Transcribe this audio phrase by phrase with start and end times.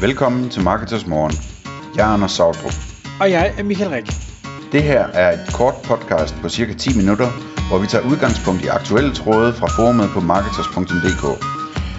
[0.00, 1.32] Velkommen til Marketers Morgen.
[1.96, 2.72] Jeg er Anders Sautrup.
[3.20, 4.06] Og jeg er Michael Rik.
[4.72, 7.28] Det her er et kort podcast på cirka 10 minutter,
[7.68, 11.24] hvor vi tager udgangspunkt i aktuelle tråde fra forumet på marketers.dk.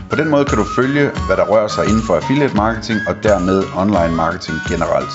[0.10, 3.16] På den måde kan du følge, hvad der rører sig inden for affiliate marketing og
[3.24, 5.14] dermed online marketing generelt.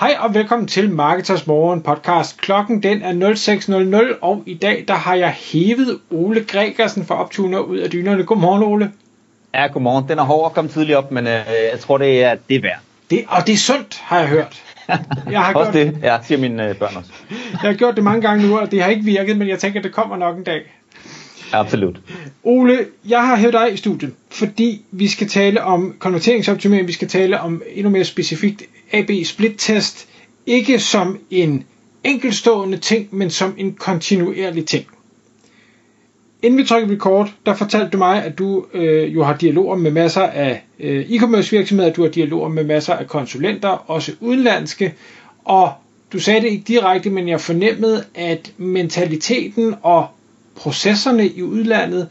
[0.00, 2.40] Hej og velkommen til Marketers Morgen podcast.
[2.40, 3.12] Klokken den er
[4.12, 8.24] 06.00, og i dag der har jeg hævet Ole Gregersen fra optuner ud af dynerne.
[8.24, 8.92] Godmorgen Ole.
[9.56, 10.08] Ja, godmorgen.
[10.08, 11.32] Den er hård at komme tidligt op, men øh,
[11.72, 12.78] jeg tror, det er det er værd.
[13.10, 14.62] Det, og det er sundt, har jeg hørt.
[15.30, 17.10] Jeg har også gjort, det, ja, siger mine øh, børn også.
[17.52, 19.82] jeg har gjort det mange gange nu, og det har ikke virket, men jeg tænker,
[19.82, 20.60] det kommer nok en dag.
[21.52, 21.96] Absolut.
[22.42, 22.78] Ole,
[23.08, 27.40] jeg har hørt dig i studiet, fordi vi skal tale om konverteringsoptimering, vi skal tale
[27.40, 30.08] om endnu mere specifikt AB split test,
[30.46, 31.64] ikke som en
[32.04, 34.86] enkeltstående ting, men som en kontinuerlig ting.
[36.42, 39.90] Inden vi trykker record, der fortalte du mig, at du øh, jo har dialoger med
[39.90, 44.94] masser af øh, e-commerce virksomheder, du har dialoger med masser af konsulenter, også udenlandske,
[45.44, 45.72] og
[46.12, 50.06] du sagde det ikke direkte, men jeg fornemmede, at mentaliteten og
[50.56, 52.08] processerne i udlandet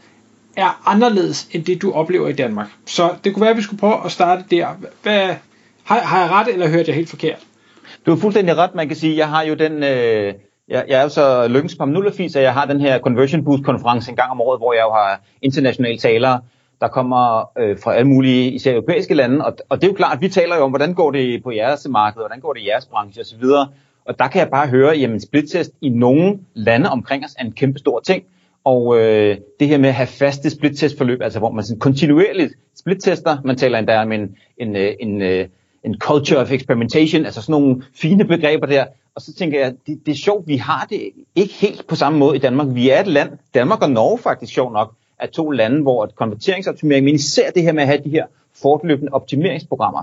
[0.56, 2.68] er anderledes end det, du oplever i Danmark.
[2.86, 4.68] Så det kunne være, at vi skulle prøve at starte der.
[5.02, 5.34] Hvad,
[5.84, 7.38] har, har jeg ret, eller hørte jeg helt forkert?
[8.06, 8.74] Du har fuldstændig ret.
[8.74, 9.82] Man kan sige, jeg har jo den...
[9.82, 10.34] Øh,
[10.68, 13.44] jeg, altså, jeg er jo så lykkens på Nullerfi, at jeg har den her Conversion
[13.44, 16.40] Boost konference en gang om året, hvor jeg jo har internationale talere,
[16.80, 19.44] der kommer øh, fra alle mulige, især europæiske lande.
[19.44, 21.50] Og, og det er jo klart, at vi taler jo om, hvordan går det på
[21.50, 23.44] jeres marked, hvordan går det i jeres branche osv.
[24.04, 27.52] Og der kan jeg bare høre, at splittest i nogle lande omkring os er en
[27.52, 28.24] kæmpe stor ting.
[28.64, 33.36] Og øh, det her med at have faste splittestforløb, altså hvor man sådan kontinuerligt splittester,
[33.44, 35.46] man taler endda om en, en, øh, en, en,
[35.84, 38.84] en culture of experimentation, altså sådan nogle fine begreber der.
[39.16, 42.18] Og så tænker jeg, det, det er sjovt, vi har det ikke helt på samme
[42.18, 42.66] måde i Danmark.
[42.70, 46.14] Vi er et land, Danmark og Norge faktisk sjovt nok, er to lande, hvor et
[46.14, 48.26] konverteringsoptimering, men især det her med at have de her
[48.62, 50.02] fortløbende optimeringsprogrammer,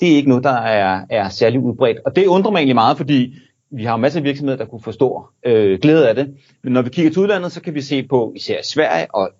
[0.00, 1.98] det er ikke noget, der er, er særlig udbredt.
[2.04, 3.34] Og det undrer mig egentlig meget, fordi
[3.70, 6.34] vi har masser af virksomheder, der kunne forstå øh, glæde af det.
[6.62, 9.30] Men når vi kigger til udlandet, så kan vi se på især Sverige og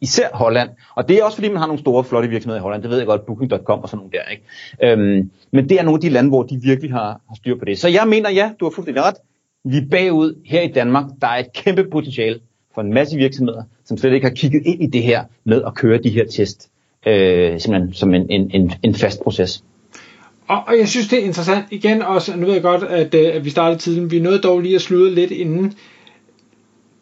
[0.00, 0.70] især Holland.
[0.94, 2.82] Og det er også fordi, man har nogle store, flotte virksomheder i Holland.
[2.82, 4.30] Det ved jeg godt, Booking.com og sådan nogle der.
[4.30, 4.42] Ikke?
[4.82, 7.64] Øhm, men det er nogle af de lande, hvor de virkelig har, har styr på
[7.64, 7.78] det.
[7.78, 9.16] Så jeg mener, ja, du har fuldstændig ret.
[9.64, 11.04] Vi er bagud her i Danmark.
[11.20, 12.40] Der er et kæmpe potentiale
[12.74, 15.74] for en masse virksomheder, som slet ikke har kigget ind i det her med at
[15.74, 16.70] køre de her test
[17.06, 19.64] øh, simpelthen som en, en, en, en fast proces.
[20.48, 23.34] Og, og jeg synes, det er interessant igen også, nu ved jeg godt, at, øh,
[23.34, 25.74] at vi startede tiden, vi nåede dog lige at slutte lidt inden.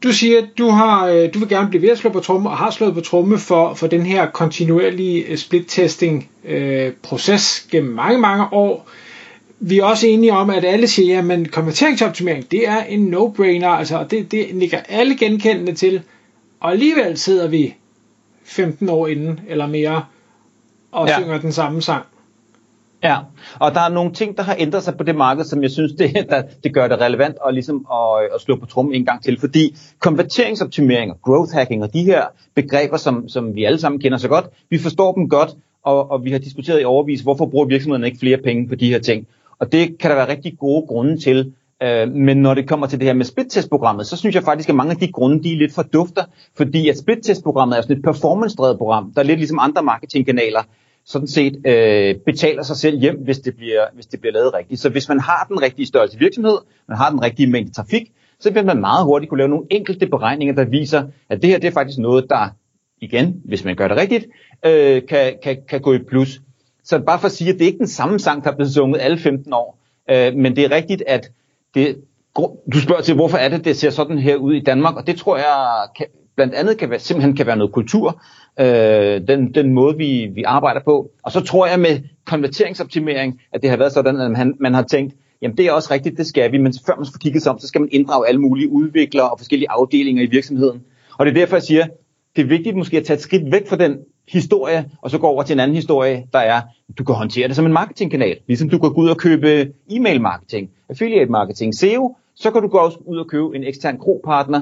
[0.03, 2.51] Du siger, at du, har, øh, du vil gerne blive ved at slå på tromme,
[2.51, 7.95] og har slået på tromme for, for den her kontinuerlige øh, split-testing øh, proces gennem
[7.95, 8.89] mange, mange år.
[9.61, 14.07] Vi er også enige om, at alle siger, at konverteringsoptimering, det er en no-brainer, altså
[14.11, 16.03] det, det ligger alle genkendende til,
[16.61, 17.75] og alligevel sidder vi
[18.45, 20.05] 15 år inden eller mere
[20.93, 21.19] og ja.
[21.21, 22.05] synger den samme sang.
[23.03, 23.17] Ja,
[23.61, 25.93] og der er nogle ting, der har ændret sig på det marked, som jeg synes,
[25.93, 29.23] det, der, det gør det relevant at, ligesom at, at slå på trummen en gang
[29.23, 29.41] til.
[29.41, 32.23] Fordi konverteringsoptimering og growth hacking og de her
[32.55, 35.51] begreber, som, som vi alle sammen kender så godt, vi forstår dem godt,
[35.85, 38.89] og, og vi har diskuteret i overvis, hvorfor bruger virksomhederne ikke flere penge på de
[38.89, 39.27] her ting.
[39.59, 41.53] Og det kan der være rigtig gode grunde til.
[41.83, 44.75] Øh, men når det kommer til det her med splittest-programmet, så synes jeg faktisk, at
[44.75, 46.25] mange af de grunde, de er lidt fordufter,
[46.57, 50.63] fordi at splittest-programmet er sådan et performance-drevet program, der er lidt ligesom andre marketingkanaler,
[51.09, 54.81] sådan set øh, betaler sig selv hjem, hvis det, bliver, hvis det bliver lavet rigtigt.
[54.81, 56.59] Så hvis man har den rigtige størrelse virksomhed,
[56.89, 60.07] man har den rigtige mængde trafik, så vil man meget hurtigt kunne lave nogle enkelte
[60.07, 62.49] beregninger, der viser, at det her det er faktisk noget, der
[63.01, 64.27] igen, hvis man gør det rigtigt,
[64.67, 66.41] øh, kan, kan, kan gå i plus.
[66.85, 68.73] Så bare for at sige, at det er ikke den samme sang, der er blevet
[68.73, 69.79] sunget alle 15 år,
[70.11, 71.31] øh, men det er rigtigt, at
[71.75, 71.97] det,
[72.73, 75.17] du spørger til, hvorfor er det, det ser sådan her ud i Danmark, og det
[75.17, 76.07] tror jeg kan,
[76.39, 78.23] blandt andet kan være, simpelthen kan være noget kultur,
[78.61, 81.11] øh, den, den måde, vi, vi arbejder på.
[81.23, 84.83] Og så tror jeg med konverteringsoptimering, at det har været sådan, at man, man har
[84.83, 87.53] tænkt, jamen det er også rigtigt, det skal vi, men før man får kigget sig
[87.53, 90.83] om, så skal man inddrage alle mulige udviklere og forskellige afdelinger i virksomheden.
[91.19, 91.87] Og det er derfor, jeg siger,
[92.37, 93.99] det er vigtigt måske at tage et skridt væk fra den
[94.29, 96.61] historie, og så gå over til en anden historie, der er,
[96.99, 98.39] du kan håndtere det som en marketingkanal.
[98.47, 102.69] Ligesom du kan gå ud og købe e-mail marketing, affiliate marketing, SEO, så kan du
[102.69, 104.61] gå også ud og købe en ekstern kropartner,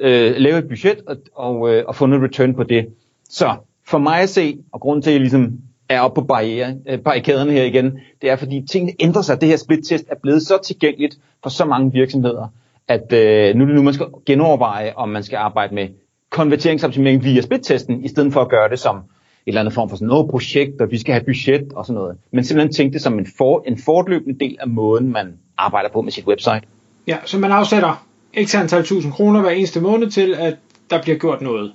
[0.00, 2.86] øh, lave et budget og, og, øh, og få noget return på det.
[3.28, 3.54] Så
[3.86, 5.52] for mig at se, og grunden til, at jeg ligesom
[5.88, 9.40] er oppe på barriere, øh, barrikaderne her igen, det er fordi tingene ændrer sig.
[9.40, 12.52] Det her split-test er blevet så tilgængeligt for så mange virksomheder,
[12.88, 15.88] at øh, nu er det nu, man skal genoverveje, om man skal arbejde med
[16.30, 19.02] konverteringsoptimering via split-testen, i stedet for at gøre det som et
[19.46, 22.16] eller andet form for sådan noget projekt, og vi skal have budget og sådan noget.
[22.32, 26.02] Men simpelthen tænke det som en, for, en fortløbende del af måden, man arbejder på
[26.02, 26.60] med sit website.
[27.06, 28.06] Ja, så man afsætter
[28.44, 30.56] x antal tusind kroner hver eneste måned til, at
[30.90, 31.72] der bliver gjort noget.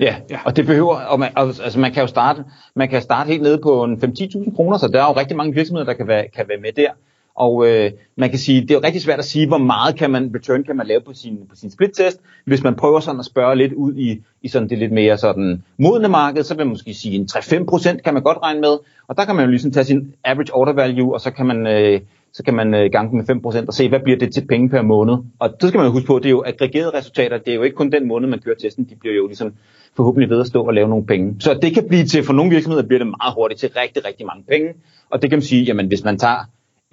[0.00, 2.44] Ja, ja, og det behøver, og man, altså man kan jo starte,
[2.74, 5.54] man kan starte helt nede på en 5-10.000 kroner, så der er jo rigtig mange
[5.54, 6.90] virksomheder, der kan være, kan være med der.
[7.36, 10.10] Og øh, man kan sige, det er jo rigtig svært at sige, hvor meget kan
[10.10, 12.20] man, return kan man lave på sin, på sin split-test.
[12.44, 15.62] Hvis man prøver sådan at spørge lidt ud i, i sådan det lidt mere sådan
[15.78, 18.78] modne marked, så vil man måske sige en 3-5% kan man godt regne med.
[19.08, 21.66] Og der kan man jo ligesom tage sin average order value, og så kan man,
[21.66, 22.00] øh,
[22.32, 24.82] så kan man øh, gange med 5% og se, hvad bliver det til penge per
[24.82, 25.14] måned.
[25.38, 27.38] Og så skal man jo huske på, det er jo aggregerede resultater.
[27.38, 28.84] Det er jo ikke kun den måned, man kører testen.
[28.84, 29.54] De bliver jo ligesom
[29.96, 31.36] forhåbentlig ved at stå og lave nogle penge.
[31.40, 34.26] Så det kan blive til, for nogle virksomheder bliver det meget hurtigt til rigtig, rigtig
[34.26, 34.68] mange penge.
[35.10, 36.38] Og det kan man sige, jamen hvis man tager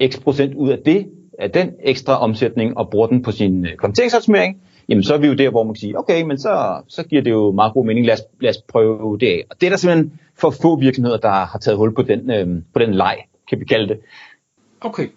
[0.08, 1.08] x procent ud af det,
[1.40, 4.58] af den ekstra omsætning, og bruger den på sin øh, konverteringsoptimering,
[4.90, 7.22] jamen så er vi jo der, hvor man kan sige, okay, men så, så giver
[7.22, 9.44] det jo meget god mening, lad os, lad os prøve det af.
[9.50, 12.48] Og det er der simpelthen for få virksomheder, der har taget hul på den, øh,
[12.74, 13.18] på den leg,
[13.50, 14.00] kan vi kalde det.
[14.84, 15.08] Okay.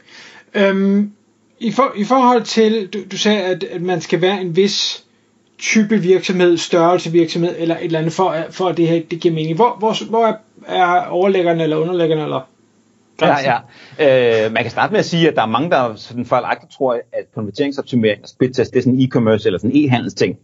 [0.55, 1.13] Øhm,
[1.59, 5.05] i, for, I forhold til, du, du sagde, at, at man skal være en vis
[5.59, 9.35] type virksomhed, størrelse virksomhed, eller et eller andet, for, for at det her det giver
[9.35, 9.57] mening.
[9.57, 10.35] Hvor, hvor, hvor er,
[10.67, 12.41] er overlæggerne eller underlæggerne, eller
[13.21, 13.37] Ja,
[13.99, 14.45] ja.
[14.47, 16.95] Øh, man kan starte med at sige, at der er mange, der sådan fejlagtigt tror,
[17.13, 20.39] at konverteringsoptimering og splittest, det er sådan e-commerce eller sådan e-handels ting.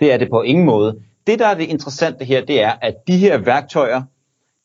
[0.00, 0.98] Det er det på ingen måde.
[1.26, 4.02] Det, der er det interessante her, det er, at de her værktøjer,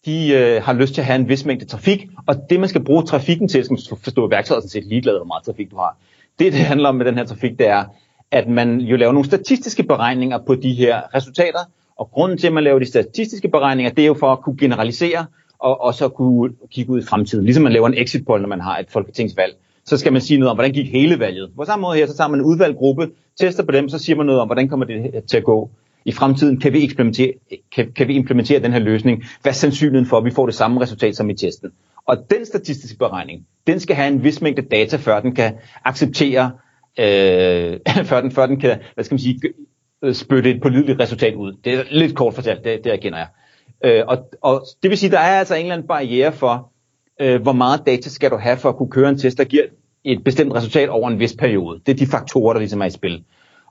[0.06, 2.84] de øh, har lyst til at have en vis mængde trafik, og det, man skal
[2.84, 5.98] bruge trafikken til, skal man forstå, værktøjet sådan set ligeglad, hvor meget trafik du har.
[6.40, 7.84] Det, det handler om med den her trafik, det er,
[8.32, 11.60] at man jo laver nogle statistiske beregninger på de her resultater,
[11.98, 14.58] og grunden til, at man laver de statistiske beregninger, det er jo for at kunne
[14.58, 15.26] generalisere,
[15.60, 17.46] og, og så kunne kigge ud i fremtiden.
[17.46, 19.56] Ligesom man laver en exit poll, når man har et folketingsvalg.
[19.86, 21.52] Så skal man sige noget om, hvordan gik hele valget.
[21.56, 23.10] På samme måde her, så tager man en udvalgt gruppe,
[23.40, 25.70] tester på dem, så siger man noget om, hvordan kommer det til at gå
[26.06, 26.60] i fremtiden.
[26.60, 27.34] Kan vi implementere,
[27.76, 29.24] kan, kan vi implementere den her løsning?
[29.42, 31.72] Hvad er sandsynligheden for, at vi får det samme resultat som i testen?
[32.06, 35.54] Og den statistiske beregning, den skal have en vis mængde data, før den kan
[35.86, 36.52] acceptere,
[37.00, 37.80] øh,
[38.10, 39.40] før, den, før den kan, hvad skal man sige,
[40.02, 41.54] øh, spytte et pålideligt resultat ud.
[41.64, 43.28] Det er lidt kort fortalt, det, det erkender jeg.
[43.86, 46.72] Øh, og, og det vil sige, der er altså en eller anden barriere for,
[47.22, 49.64] øh, hvor meget data skal du have for at kunne køre en test, der giver
[50.04, 51.80] et bestemt resultat over en vis periode.
[51.86, 53.24] Det er de faktorer, der ligesom er i spil.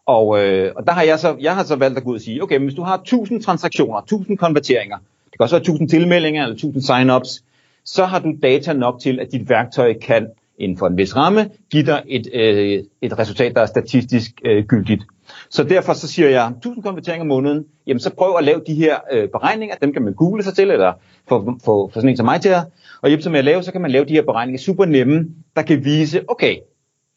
[0.07, 2.21] Og, øh, og der har jeg så, jeg har så valgt at gå ud og
[2.21, 5.89] sige, okay, men hvis du har 1000 transaktioner, 1000 konverteringer, det kan også være 1000
[5.89, 7.45] tilmeldinger eller 1000 sign-ups,
[7.85, 10.29] så har du data nok til, at dit værktøj kan
[10.59, 14.65] inden for en vis ramme give dig et, øh, et resultat, der er statistisk øh,
[14.65, 15.03] gyldigt.
[15.51, 18.75] Så derfor så siger jeg, 1000 konverteringer om måneden, jamen så prøv at lave de
[18.75, 20.93] her øh, beregninger, dem kan man google sig til, eller
[21.29, 22.63] få, få, få sådan en som mig til at
[23.03, 25.29] og hjælpe sig med at lave, så kan man lave de her beregninger super nemme,
[25.57, 26.57] der kan vise, okay,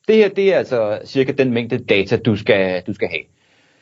[0.07, 3.21] det her det er altså cirka den mængde data, du skal, du skal have.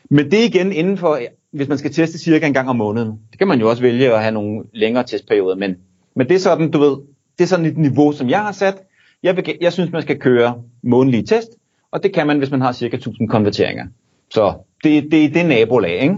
[0.09, 1.19] Men det er igen inden for,
[1.51, 3.19] hvis man skal teste cirka en gang om måneden.
[3.31, 5.75] Det kan man jo også vælge at have nogle længere testperioder, men,
[6.15, 6.97] men det er sådan, du ved,
[7.37, 8.75] det er sådan et niveau, som jeg har sat.
[9.23, 11.49] Jeg, vil, jeg synes, man skal køre månedlige test,
[11.91, 13.85] og det kan man, hvis man har cirka 1000 konverteringer.
[14.29, 14.53] Så
[14.83, 16.15] det, det, det er nabolag, ikke?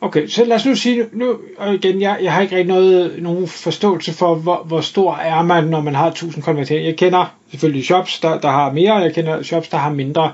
[0.00, 3.22] Okay, så lad os nu sige, nu, og igen, jeg, jeg har ikke rigtig noget,
[3.22, 6.88] nogen forståelse for, hvor, hvor stor er man, når man har 1000 konverteringer.
[6.88, 10.32] Jeg kender selvfølgelig shops, der, der har mere, og jeg kender shops, der har mindre.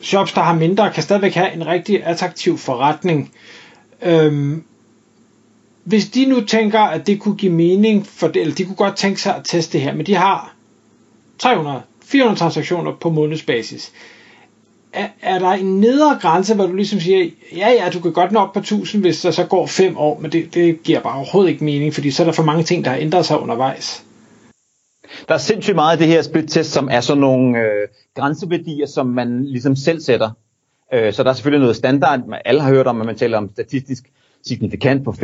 [0.00, 3.32] Shops, der har mindre, kan stadigvæk have en rigtig attraktiv forretning.
[4.02, 4.64] Øhm,
[5.84, 8.96] hvis de nu tænker, at det kunne give mening for det, eller de kunne godt
[8.96, 10.54] tænke sig at teste det her, men de har
[11.38, 13.92] 300, 400 transaktioner på månedsbasis
[14.92, 18.32] er, er der en nedre grænse, hvor du ligesom siger, ja ja, du kan godt
[18.32, 21.16] nå op på 1000, hvis der så går 5 år, men det, det giver bare
[21.16, 24.04] overhovedet ikke mening, fordi så er der for mange ting, der har ændret sig undervejs.
[25.28, 29.06] Der er sindssygt meget af det her split-test, som er sådan nogle øh, grænseværdier, som
[29.06, 30.30] man ligesom selv sætter.
[30.94, 33.38] Øh, så der er selvfølgelig noget standard, man alle har hørt om, at man taler
[33.38, 34.04] om statistisk
[34.46, 35.22] signifikant på 95%, 95%,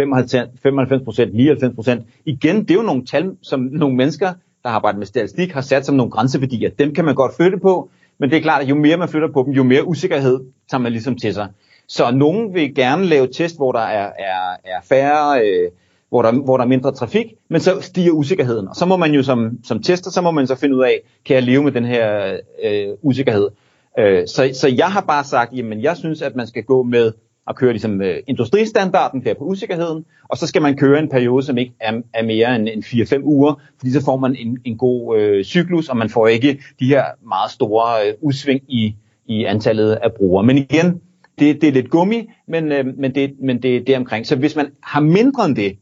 [1.89, 2.23] 99%.
[2.25, 5.61] Igen, det er jo nogle tal, som nogle mennesker, der har arbejdet med statistik, har
[5.61, 6.71] sat som nogle grænseværdier.
[6.79, 9.29] Dem kan man godt flytte på, men det er klart, at jo mere man flytter
[9.33, 11.49] på dem, jo mere usikkerhed tager man ligesom til sig.
[11.89, 15.71] Så nogen vil gerne lave test, hvor der er, er, er færre, øh,
[16.09, 18.69] hvor, der, hvor der er mindre trafik, men så stiger usikkerheden.
[18.69, 21.01] Og så må man jo som, som tester, så må man så finde ud af,
[21.25, 23.49] kan jeg leve med den her øh, usikkerhed.
[23.99, 27.13] Øh, så, så jeg har bare sagt, jamen jeg synes, at man skal gå med
[27.49, 31.43] at køre ligesom øh, industristandarden der på usikkerheden, og så skal man køre en periode,
[31.43, 34.79] som ikke er, er mere end, end 4-5 uger, fordi så får man en, en
[34.79, 38.95] god øh, cyklus, og man får ikke de her meget store øh, udsving i,
[39.27, 40.45] i antallet af brugere.
[40.45, 41.01] Men igen,
[41.39, 44.27] det, det er lidt gummi, men, øh, men, det, men det, er omkring.
[44.27, 45.79] Så hvis man har mindre end det,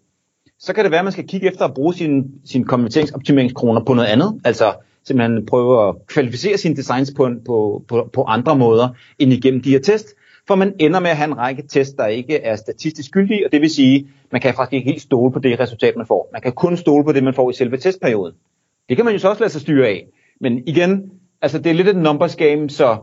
[0.59, 3.95] så kan det være, at man skal kigge efter at bruge sine sin konverteringsoptimeringskroner på
[3.95, 4.73] noget andet, altså
[5.05, 9.71] simpelthen prøve at kvalificere sine designs på, på, på, på andre måder end igennem de
[9.71, 10.07] her test,
[10.49, 13.53] for man ender med at have en række tests, der ikke er statistisk gyldige, og
[13.53, 16.29] det vil sige, man kan faktisk ikke helt stole på det resultat, man får.
[16.33, 18.35] Man kan kun stole på det, man får i selve testperioden.
[18.89, 20.07] Det kan man jo så også lade sig styre af.
[20.41, 21.11] Men igen,
[21.43, 22.97] altså det er lidt et numbers game, så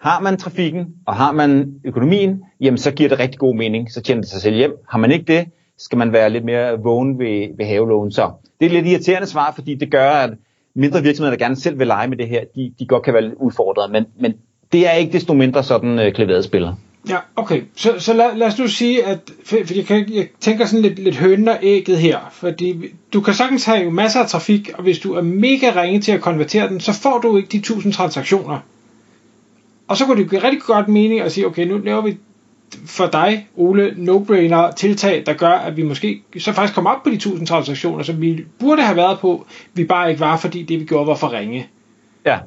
[0.00, 4.00] Har man trafikken, og har man økonomien, jamen så giver det rigtig god mening, så
[4.02, 4.72] tjener det sig selv hjem.
[4.88, 5.46] Har man ikke det,
[5.78, 8.10] skal man være lidt mere vågen ved, ved havelån.
[8.10, 10.30] Så det er lidt irriterende svar, fordi det gør, at
[10.74, 13.22] mindre virksomheder, der gerne selv vil lege med det her, de, de godt kan være
[13.22, 14.34] lidt udfordret, men, men
[14.72, 16.74] det er ikke desto mindre sådan øh, klaveret spiller.
[17.08, 17.62] Ja, okay.
[17.76, 20.82] Så, så lad, lad os nu sige, at for, for jeg, kan, jeg tænker sådan
[20.82, 22.74] lidt, lidt hønnen og ægget her, fordi
[23.12, 26.12] du kan sagtens have jo masser af trafik, og hvis du er mega ringe til
[26.12, 28.58] at konvertere den, så får du ikke de 1000 transaktioner.
[29.88, 32.16] Og så kunne det give rigtig godt mening at sige, okay, nu laver vi
[32.86, 37.10] for dig, Ole, no-brainer tiltag, der gør, at vi måske så faktisk kommer op på
[37.10, 40.80] de 1000 transaktioner, som vi burde have været på, vi bare ikke var, fordi det
[40.80, 41.68] vi gjorde var for ringe.
[42.26, 42.38] Ja,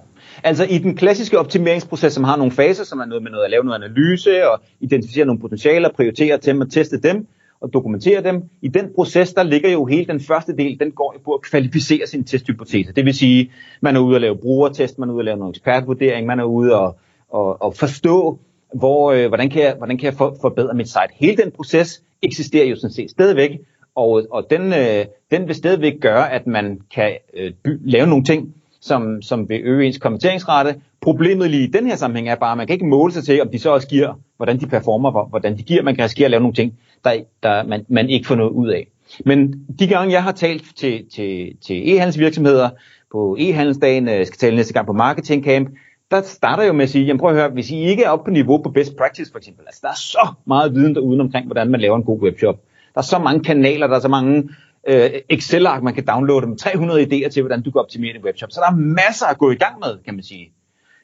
[0.43, 3.51] altså i den klassiske optimeringsproces, som har nogle faser, som er noget med noget at
[3.51, 7.27] lave noget analyse og identificere nogle potentialer, prioritere dem og teste dem
[7.61, 8.43] og dokumentere dem.
[8.61, 12.07] I den proces, der ligger jo hele den første del, den går på at kvalificere
[12.07, 12.93] sin testhypotese.
[12.93, 15.55] Det vil sige, man er ude at lave brugertest, man er ude at lave noget
[15.55, 16.97] ekspertvurdering, man er ude og,
[17.29, 18.39] og, og forstå,
[18.73, 21.13] hvor, øh, hvordan, kan jeg, hvordan kan jeg for, forbedre mit site.
[21.13, 23.59] Hele den proces eksisterer jo sådan set stadigvæk,
[23.95, 28.23] og, og den, øh, den vil stadigvæk gøre, at man kan øh, by, lave nogle
[28.23, 30.75] ting, som, som vil øge ens kommenteringsrate.
[31.01, 33.41] Problemet lige i den her sammenhæng er bare, at man kan ikke måle sig til,
[33.41, 35.83] om de så også giver, hvordan de performer, hvordan de giver.
[35.83, 36.73] Man kan risikere at lave nogle ting,
[37.03, 37.13] der,
[37.43, 38.87] der man, man ikke får noget ud af.
[39.25, 42.69] Men de gange, jeg har talt til, til, til e-handelsvirksomheder
[43.11, 45.69] på e-handelsdagen, øh, jeg skal tale næste gang på Marketing Camp,
[46.11, 48.25] der starter jo med at sige, jamen prøv at høre, hvis I ikke er oppe
[48.25, 51.45] på niveau på best practice for eksempel, altså der er så meget viden derude omkring,
[51.45, 52.55] hvordan man laver en god webshop.
[52.93, 54.49] Der er så mange kanaler, der er så mange
[54.87, 58.51] øh, Excel-ark, man kan downloade med 300 idéer til, hvordan du kan optimere din webshop.
[58.51, 60.51] Så der er masser at gå i gang med, kan man sige.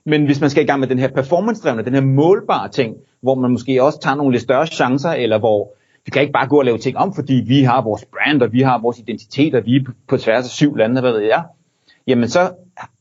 [0.05, 3.35] Men hvis man skal i gang med den her performance-drevne, den her målbare ting, hvor
[3.35, 5.73] man måske også tager nogle lidt større chancer, eller hvor
[6.05, 8.53] vi kan ikke bare gå og lave ting om, fordi vi har vores brand, og
[8.53, 11.43] vi har vores identitet, og vi er på tværs af syv lande, hvad ved jeg,
[12.07, 12.51] jamen så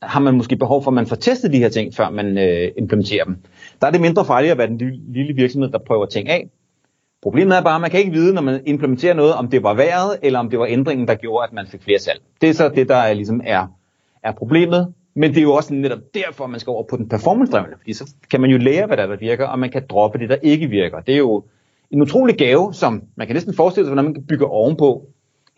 [0.02, 2.70] har man måske behov for, at man får testet de her ting, før man øh,
[2.78, 3.36] implementerer dem.
[3.80, 6.48] Der er det mindre farligt at være den lille virksomhed, der prøver ting af.
[7.22, 9.74] Problemet er bare, at man kan ikke vide, når man implementerer noget, om det var
[9.74, 12.20] været, eller om det var ændringen, der gjorde, at man fik flere salg.
[12.40, 13.66] Det er så det, der er, ligesom er,
[14.22, 14.94] er problemet.
[15.14, 18.10] Men det er jo også netop derfor, man skal over på den performance-drevne, fordi så
[18.30, 20.66] kan man jo lære, hvad der, der virker, og man kan droppe det, der ikke
[20.66, 21.00] virker.
[21.00, 21.44] Det er jo
[21.90, 25.06] en utrolig gave, som man kan næsten forestille sig, hvordan man kan bygge ovenpå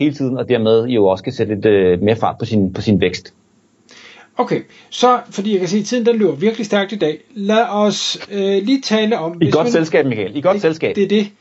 [0.01, 2.81] hele tiden, og dermed jo også kan sætte lidt øh, mere fart på sin, på
[2.81, 3.35] sin vækst.
[4.37, 7.19] Okay, så fordi jeg kan se, at tiden den løber virkelig stærkt i dag.
[7.35, 9.43] Lad os øh, lige tale om...
[9.43, 10.37] I godt man, selskab, Michael.
[10.37, 10.97] I godt det, selskab.
[10.97, 11.33] Det er det.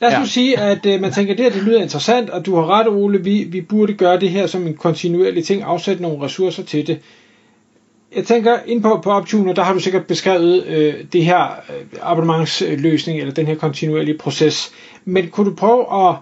[0.00, 0.20] Lad os ja.
[0.20, 2.88] nu sige, at øh, man tænker, det her det lyder interessant, og du har ret,
[2.88, 6.86] Ole, vi, vi burde gøre det her som en kontinuerlig ting, afsætte nogle ressourcer til
[6.86, 7.00] det.
[8.16, 11.86] Jeg tænker, ind på, på Optuner, der har du sikkert beskrevet øh, det her øh,
[12.02, 14.72] abonnementsløsning, eller den her kontinuerlige proces.
[15.04, 16.16] Men kunne du prøve at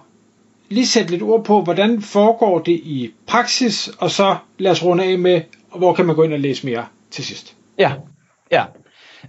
[0.69, 5.03] lige sætte lidt ord på, hvordan foregår det i praksis, og så lad os runde
[5.03, 5.41] af med,
[5.77, 7.55] hvor kan man gå ind og læse mere til sidst.
[7.77, 7.91] Ja,
[8.51, 8.63] ja.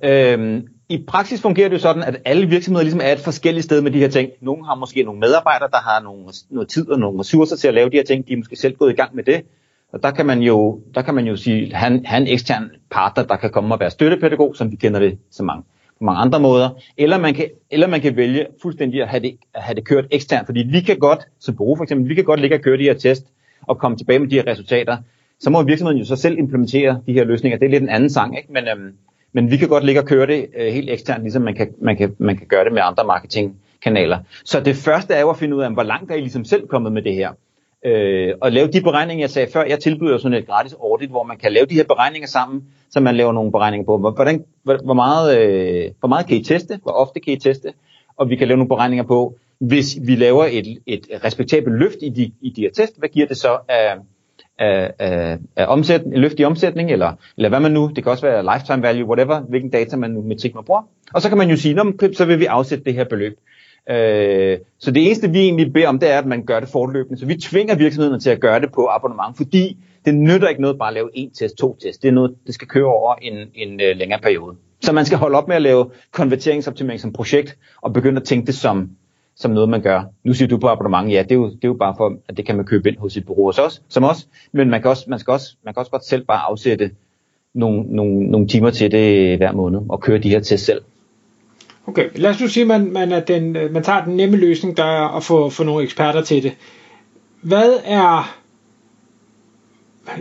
[0.04, 3.80] Øhm, i praksis fungerer det jo sådan, at alle virksomheder ligesom er et forskelligt sted
[3.80, 4.30] med de her ting.
[4.40, 7.75] Nogle har måske nogle medarbejdere, der har nogle, noget tid og nogle ressourcer til at
[7.75, 8.28] lave de her ting.
[8.28, 9.44] De er måske selv gået i gang med det.
[9.92, 13.37] Og der kan man jo, der kan man jo sige, han, han ekstern partner, der
[13.37, 15.62] kan komme og være støttepædagog, som vi kender det så mange
[15.99, 19.37] på mange andre måder, eller man kan, eller man kan vælge fuldstændig at have, det,
[19.54, 22.25] at have det kørt eksternt, fordi vi kan godt, som bureau for eksempel, vi kan
[22.25, 23.26] godt ligge og køre de her test,
[23.62, 24.97] og komme tilbage med de her resultater,
[25.40, 27.59] så må virksomheden jo så selv implementere de her løsninger.
[27.59, 28.52] Det er lidt en anden sang, ikke?
[28.52, 28.92] Men, øhm,
[29.32, 31.96] men vi kan godt ligge og køre det øh, helt eksternt, ligesom man kan, man,
[31.96, 34.18] kan, man kan gøre det med andre marketingkanaler.
[34.44, 36.66] Så det første er jo at finde ud af, hvor langt er I ligesom selv
[36.66, 37.30] kommet med det her.
[37.87, 41.22] Øh, og lave de beregninger, jeg sagde før, jeg tilbyder sådan et gratis audit, hvor
[41.22, 44.94] man kan lave de her beregninger sammen, så man laver nogle beregninger på, hvordan, hvor,
[44.94, 47.72] meget, øh, hvor meget kan I teste, hvor ofte kan I teste,
[48.16, 52.08] og vi kan lave nogle beregninger på, hvis vi laver et, et respektabelt løft i
[52.08, 53.96] de, i de her test, hvad giver det så af,
[54.60, 58.26] af, af, af omsæt, løft i omsætning, eller, eller hvad man nu, det kan også
[58.26, 60.82] være lifetime value, whatever, hvilken data man nu metrik man bruger.
[61.14, 61.76] Og så kan man jo sige,
[62.12, 63.38] så vil vi afsætte det her beløb.
[63.90, 67.20] Øh, så det eneste, vi egentlig beder om, det er, at man gør det fortløbende.
[67.20, 70.78] Så vi tvinger virksomhederne til at gøre det på abonnement, fordi det nytter ikke noget
[70.78, 72.02] bare at lave en test, to test.
[72.02, 74.56] Det er noget, det skal køre over en, en uh, længere periode.
[74.82, 78.46] Så man skal holde op med at lave konverteringsoptimering som projekt, og begynde at tænke
[78.46, 78.90] det som,
[79.40, 80.02] som noget, man gør.
[80.25, 82.37] Nu siger du på abonnement, ja, det er, jo, det er jo bare for, at
[82.37, 84.90] det kan man købe ind hos sit bureau hos os, som os, men man kan,
[84.90, 86.90] også, man, skal også, man kan også godt selv bare afsætte
[87.54, 90.80] nogle, nogle, nogle timer til det hver måned, og køre de her test selv.
[91.87, 94.76] Okay, lad os nu sige, at man, man, er den, man tager den nemme løsning,
[94.76, 96.52] der er at få, få nogle eksperter til det.
[97.42, 98.37] Hvad er...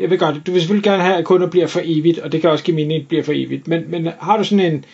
[0.01, 2.41] Jeg ved godt, du vil selvfølgelig gerne have, at kunder bliver for evigt, og det
[2.41, 3.67] kan også give mening, at det bliver for evigt.
[3.67, 4.85] Men, men har du sådan en...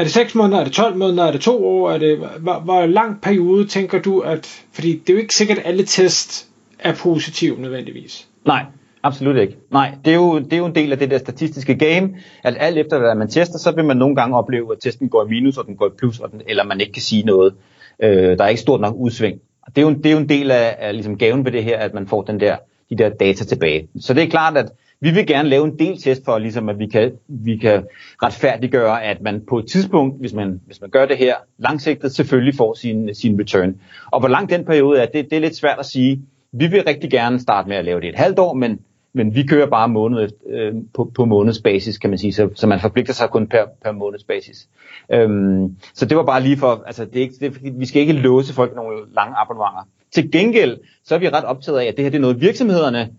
[0.00, 2.60] Er det 6 måneder, er det 12 måneder, er det 2 år, er det, hvor,
[2.60, 4.64] hvor lang periode tænker du, at...
[4.72, 8.28] Fordi det er jo ikke sikkert, at alle test er positive nødvendigvis.
[8.46, 8.64] Nej,
[9.02, 9.56] Absolut ikke.
[9.70, 12.56] Nej, det er, jo, det er jo en del af det der statistiske game, at
[12.58, 15.28] alt efter hvad man tester, så vil man nogle gange opleve, at testen går i
[15.28, 17.54] minus, og den går i plus, og den, eller man ikke kan sige noget.
[18.02, 19.40] Øh, der er ikke stort nok udsving.
[19.66, 21.78] Det er jo, det er jo en del af, af ligesom gaven ved det her,
[21.78, 22.56] at man får den der,
[22.90, 23.88] de der data tilbage.
[24.00, 26.78] Så det er klart, at vi vil gerne lave en del test for, ligesom, at
[26.78, 27.84] vi kan, vi kan
[28.22, 32.54] retfærdiggøre, at man på et tidspunkt, hvis man, hvis man gør det her langsigtet, selvfølgelig
[32.54, 33.80] får sin, sin return.
[34.10, 36.22] Og hvor lang den periode er, det, det er lidt svært at sige.
[36.52, 38.80] Vi vil rigtig gerne starte med at lave det et halvt år, men,
[39.12, 42.80] men vi kører bare måned, øh, på, på månedsbasis, kan man sige, så, så man
[42.80, 44.68] forpligter sig kun per, per månedsbasis.
[45.12, 48.12] Øhm, så det var bare lige for, altså det er ikke, det, vi skal ikke
[48.12, 49.88] låse folk nogle lange abonnementer.
[50.12, 53.10] Til gengæld, så er vi ret optaget af, at det her det er noget virksomhederne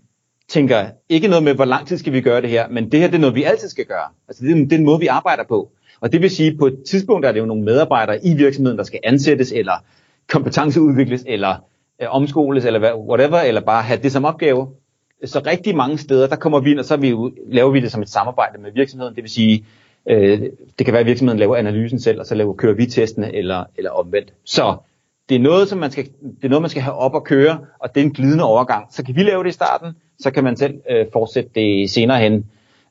[0.48, 3.06] tænker ikke noget med, hvor lang tid skal vi gøre det her, men det her
[3.06, 4.08] det er noget, vi altid skal gøre.
[4.28, 5.70] Altså det er, det er en måde, vi arbejder på.
[6.00, 8.78] Og det vil sige, at på et tidspunkt er det jo nogle medarbejdere i virksomheden,
[8.78, 9.72] der skal ansættes, eller
[10.32, 11.56] kompetenceudvikles, eller
[12.02, 14.68] øh, omskoles, eller whatever, eller bare have det som opgave.
[15.24, 17.14] Så rigtig mange steder, der kommer vi ind, og så vi,
[17.46, 19.14] laver vi det som et samarbejde med virksomheden.
[19.14, 19.64] Det vil sige,
[20.08, 20.40] øh,
[20.78, 23.64] det kan være, at virksomheden laver analysen selv, og så laver, kører vi testene, eller,
[23.76, 24.32] eller omvendt.
[24.44, 24.76] Så
[25.28, 27.58] det er, noget, som man skal, det er noget, man skal have op og køre,
[27.78, 28.86] og det er en glidende overgang.
[28.90, 32.18] Så kan vi lave det i starten, så kan man selv øh, fortsætte det senere
[32.18, 32.46] hen.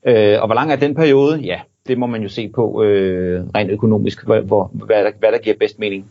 [0.08, 1.40] Øh, og hvor lang er den periode?
[1.40, 5.32] Ja, det må man jo se på øh, rent økonomisk, hvor, hvor, hvad, der, hvad
[5.32, 6.06] der giver bedst mening.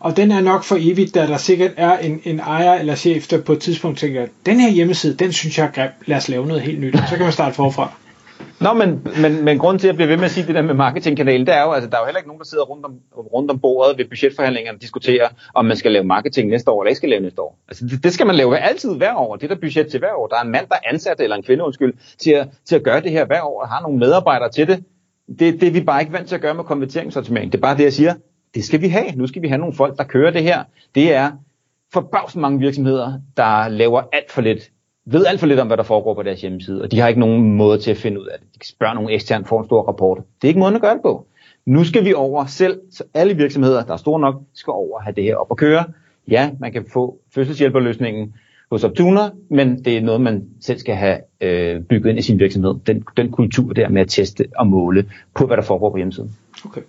[0.00, 3.26] Og den er nok for evigt, da der sikkert er en, en ejer eller chef,
[3.26, 6.28] der på et tidspunkt tænker, den her hjemmeside, den synes jeg er grim, lad os
[6.28, 7.92] lave noget helt nyt, så kan man starte forfra.
[8.60, 10.62] Nå, men, men, men grunden til, at jeg bliver ved med at sige det der
[10.62, 12.84] med marketingkanalen, det er jo, altså, der er jo heller ikke nogen, der sidder rundt
[12.84, 16.82] om, rundt om bordet ved budgetforhandlingerne og diskuterer, om man skal lave marketing næste år,
[16.82, 17.58] eller ikke skal lave næste år.
[17.68, 19.36] Altså, det, det skal man lave altid hver år.
[19.36, 20.26] Det er der budget til hver år.
[20.26, 22.82] Der er en mand, der er ansat, eller en kvinde, undskyld, til at, til at
[22.82, 24.84] gøre det her hver år, og har nogle medarbejdere til det.
[25.38, 27.52] Det, det er vi bare ikke vant til at gøre med konverteringsoptimering.
[27.52, 28.14] Det er bare det, jeg siger.
[28.54, 29.12] Det skal vi have.
[29.16, 30.64] Nu skal vi have nogle folk, der kører det her.
[30.94, 31.30] Det er
[31.92, 34.70] forbavsende mange virksomheder, der laver alt for lidt
[35.10, 37.20] ved alt for lidt om, hvad der foregår på deres hjemmeside, og de har ikke
[37.20, 38.62] nogen måde til at finde ud af det.
[38.62, 40.18] De spørger nogle eksterne, for en stor rapport.
[40.18, 41.26] Det er ikke måden at gøre det på.
[41.66, 45.14] Nu skal vi over selv, så alle virksomheder, der er store nok, skal over have
[45.14, 45.84] det her op at køre.
[46.28, 48.34] Ja, man kan få fødselshjælperløsningen
[48.70, 52.38] hos Optuner, men det er noget, man selv skal have øh, bygget ind i sin
[52.38, 52.74] virksomhed.
[52.86, 56.36] Den, den kultur der med at teste og måle på, hvad der foregår på hjemmesiden.
[56.64, 56.80] Okay.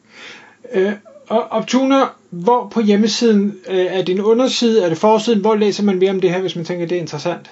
[0.74, 0.92] Øh,
[1.30, 6.12] Optuner, hvor på hjemmesiden øh, er en underside, er det forsiden, hvor læser man mere
[6.12, 7.50] om det her, hvis man tænker, det er interessant?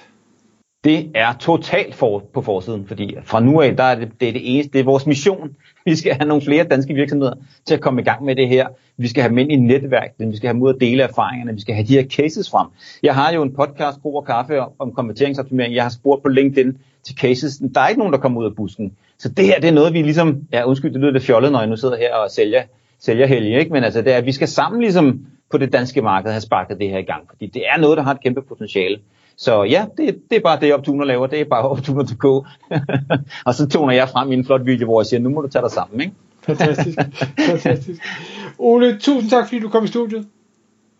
[0.84, 4.32] det er totalt for, på forsiden, fordi fra nu af, der er det, det er
[4.32, 5.50] det eneste, det er vores mission.
[5.84, 7.34] Vi skal have nogle flere danske virksomheder
[7.66, 8.68] til at komme i gang med det her.
[8.96, 11.60] Vi skal have mænd i netværk, vi skal have dem ud at dele erfaringerne, vi
[11.60, 12.66] skal have de her cases frem.
[13.02, 15.74] Jeg har jo en podcast, Gro og Kaffe, om konverteringsoptimering.
[15.74, 17.62] Jeg har spurgt på LinkedIn til cases.
[17.74, 18.92] Der er ikke nogen, der kommer ud af busken.
[19.18, 21.58] Så det her, det er noget, vi ligesom, ja undskyld, det lyder lidt fjollet, når
[21.58, 22.62] jeg nu sidder her og sælger,
[23.00, 23.72] sælger helge, ikke?
[23.72, 26.78] men altså det er, at vi skal sammen ligesom på det danske marked have sparket
[26.80, 28.98] det her i gang, fordi det er noget, der har et kæmpe potentiale.
[29.36, 31.26] Så ja, det, det er bare det, Optuner laver.
[31.26, 32.24] Det er bare Optuner.dk.
[33.46, 35.48] og så toner jeg frem i en flot video, hvor jeg siger, nu må du
[35.48, 36.00] tage dig sammen.
[36.00, 36.12] Ikke?
[36.42, 36.98] Fantastisk.
[37.50, 38.02] Fantastisk.
[38.58, 40.26] Ole, tusind tak, fordi du kom i studiet.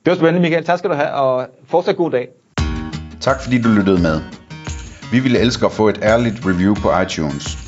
[0.04, 0.64] Det var spændende, Michael.
[0.64, 2.28] Tak skal du have, og fortsat god dag.
[3.20, 4.20] Tak fordi du lyttede med.
[5.12, 7.67] Vi ville elske at få et ærligt review på iTunes.